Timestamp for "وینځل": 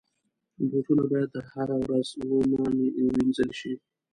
3.13-3.49